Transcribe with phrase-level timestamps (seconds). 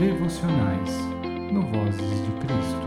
[0.00, 0.88] devocionais
[1.52, 2.86] no Vozes de Cristo.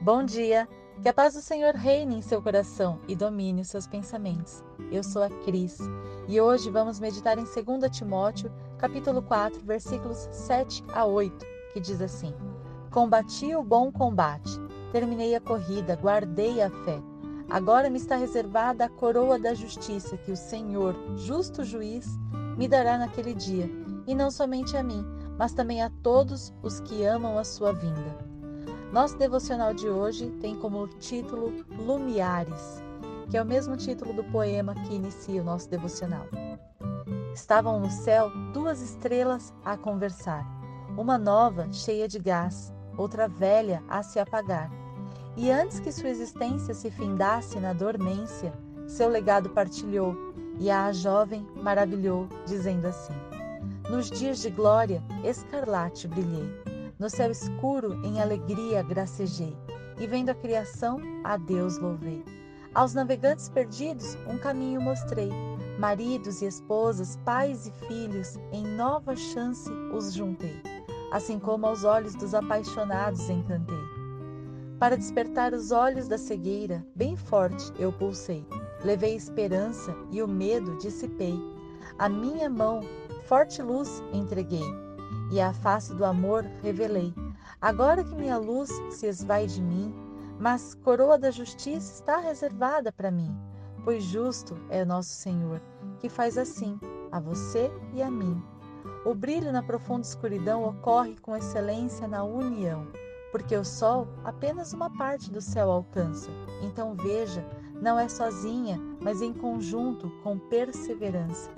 [0.00, 0.68] Bom dia!
[1.00, 4.64] Que a paz do Senhor reine em seu coração e domine os seus pensamentos.
[4.90, 5.78] Eu sou a Cris
[6.26, 12.02] e hoje vamos meditar em 2 Timóteo, capítulo 4, versículos 7 a 8, que diz
[12.02, 12.34] assim:
[12.90, 14.50] Combati o bom combate,
[14.90, 17.00] terminei a corrida, guardei a fé.
[17.48, 22.18] Agora me está reservada a coroa da justiça que o Senhor, justo juiz,
[22.58, 23.70] me dará naquele dia,
[24.04, 25.06] e não somente a mim,
[25.38, 28.18] mas também a todos os que amam a sua vinda.
[28.92, 32.82] Nosso devocional de hoje tem como título Lumiares,
[33.30, 36.26] que é o mesmo título do poema que inicia o nosso devocional.
[37.32, 40.44] Estavam no céu duas estrelas a conversar,
[40.96, 44.68] uma nova, cheia de gás, outra velha a se apagar.
[45.36, 48.52] E antes que sua existência se findasse na dormência,
[48.88, 50.27] seu legado partilhou,
[50.60, 53.14] e a jovem maravilhou, dizendo assim:
[53.88, 56.50] Nos dias de glória, escarlate brilhei,
[56.98, 59.56] no céu escuro, em alegria gracejei,
[59.98, 62.24] e vendo a criação, a Deus louvei.
[62.74, 65.30] Aos navegantes perdidos, um caminho mostrei,
[65.78, 70.60] maridos e esposas, pais e filhos, em nova chance os juntei,
[71.12, 73.87] assim como aos olhos dos apaixonados encantei.
[74.78, 78.46] Para despertar os olhos da cegueira, bem forte eu pulsei.
[78.84, 81.36] Levei esperança e o medo dissipei.
[81.98, 82.82] A minha mão,
[83.24, 84.62] forte luz, entreguei,
[85.32, 87.12] e a face do amor revelei.
[87.60, 89.92] Agora que minha luz se esvai de mim,
[90.38, 93.36] mas coroa da justiça está reservada para mim,
[93.82, 95.60] pois justo é nosso Senhor,
[95.98, 96.78] que faz assim
[97.10, 98.40] a você e a mim.
[99.04, 102.86] O brilho na profunda escuridão ocorre com excelência na união
[103.30, 106.30] porque o sol apenas uma parte do céu alcança.
[106.62, 107.44] Então veja,
[107.80, 111.50] não é sozinha, mas em conjunto, com perseverança.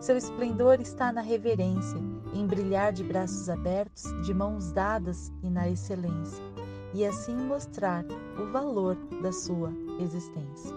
[0.00, 1.98] Seu esplendor está na reverência,
[2.32, 6.42] em brilhar de braços abertos, de mãos dadas e na excelência,
[6.94, 8.04] e assim mostrar
[8.38, 10.74] o valor da sua existência.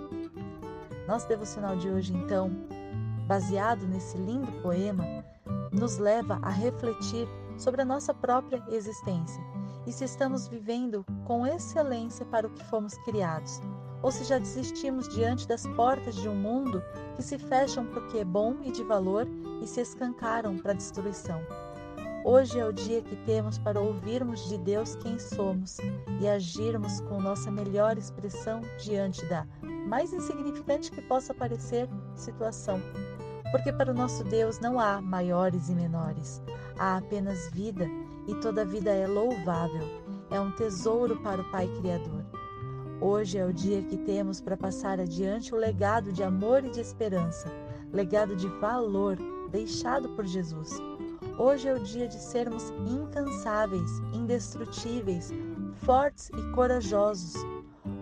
[1.08, 2.52] Nosso devocional de hoje, então,
[3.28, 5.06] baseado nesse lindo poema,
[5.72, 9.51] nos leva a refletir sobre a nossa própria existência
[9.86, 13.62] e se estamos vivendo com excelência para o que fomos criados,
[14.02, 16.84] ou se já desistimos diante das portas de um mundo
[17.16, 19.28] que se fecham para o que é bom e de valor
[19.62, 21.40] e se escancaram para a destruição.
[22.24, 25.78] Hoje é o dia que temos para ouvirmos de Deus quem somos
[26.20, 29.46] e agirmos com nossa melhor expressão diante da
[29.88, 32.80] mais insignificante que possa parecer situação.
[33.52, 36.42] Porque para o nosso Deus não há maiores e menores,
[36.78, 37.90] há apenas vida
[38.28, 39.88] e toda vida é louvável,
[40.30, 42.24] é um tesouro para o Pai Criador.
[43.00, 46.80] Hoje é o dia que temos para passar adiante o legado de amor e de
[46.80, 47.52] esperança,
[47.92, 49.18] legado de valor
[49.50, 50.78] deixado por Jesus.
[51.38, 55.32] Hoje é o dia de sermos incansáveis, indestrutíveis,
[55.84, 57.34] fortes e corajosos.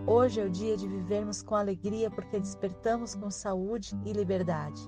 [0.06, 4.86] Hoje é o dia de vivermos com alegria porque despertamos com saúde e liberdade.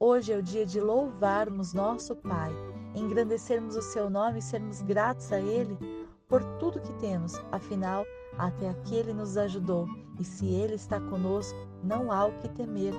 [0.00, 2.52] Hoje é o dia de louvarmos nosso Pai
[2.94, 5.76] engrandecermos o seu nome e sermos gratos a Ele
[6.28, 8.04] por tudo que temos, afinal,
[8.36, 9.88] até aqui Ele nos ajudou
[10.18, 12.94] e se Ele está conosco, não há o que temer.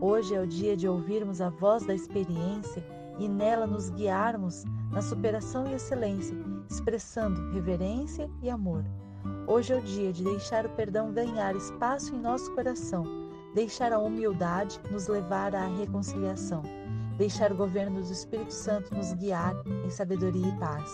[0.00, 2.84] Hoje é o dia de ouvirmos a voz da experiência
[3.18, 6.36] e nela nos guiarmos na superação e excelência,
[6.68, 8.84] expressando reverência e amor.
[9.46, 13.04] Hoje é o dia de deixar o perdão ganhar espaço em nosso coração,
[13.54, 16.81] deixar a humildade nos levar à reconciliação
[17.16, 20.90] deixar o governo do Espírito Santo nos guiar em sabedoria e paz.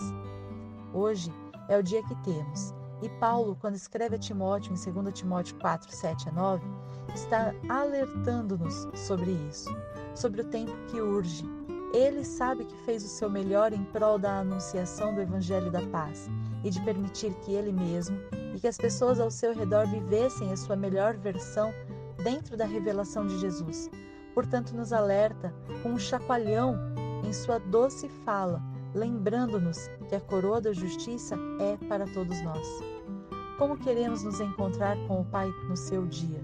[0.93, 1.31] Hoje
[1.67, 5.91] é o dia que temos, e Paulo, quando escreve a Timóteo em 2 Timóteo 4,
[5.91, 6.65] 7 a 9,
[7.13, 9.69] está alertando-nos sobre isso,
[10.15, 11.45] sobre o tempo que urge.
[11.93, 16.29] Ele sabe que fez o seu melhor em prol da anunciação do Evangelho da Paz
[16.63, 18.17] e de permitir que ele mesmo
[18.53, 21.73] e que as pessoas ao seu redor vivessem a sua melhor versão
[22.23, 23.89] dentro da revelação de Jesus,
[24.33, 26.77] portanto, nos alerta com um chacoalhão
[27.23, 28.61] em sua doce fala,
[28.93, 32.67] lembrando-nos que a coroa da justiça é para todos nós.
[33.57, 36.41] Como queremos nos encontrar com o Pai no seu dia?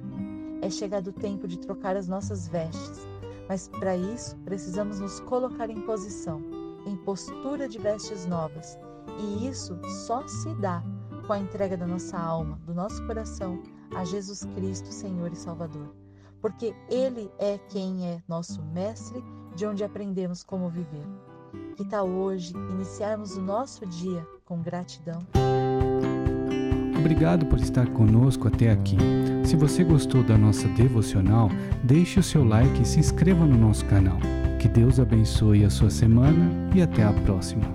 [0.62, 3.08] É chegado o tempo de trocar as nossas vestes,
[3.48, 6.42] mas para isso precisamos nos colocar em posição,
[6.86, 8.78] em postura de vestes novas,
[9.20, 10.84] e isso só se dá
[11.26, 13.62] com a entrega da nossa alma, do nosso coração
[13.96, 16.05] a Jesus Cristo, Senhor e Salvador
[16.46, 19.20] porque Ele é quem é nosso mestre,
[19.56, 21.04] de onde aprendemos como viver.
[21.76, 25.26] Que tal hoje iniciarmos o nosso dia com gratidão?
[27.00, 28.96] Obrigado por estar conosco até aqui.
[29.44, 31.50] Se você gostou da nossa devocional,
[31.84, 34.20] deixe o seu like e se inscreva no nosso canal.
[34.60, 37.66] Que Deus abençoe a sua semana e até a próxima.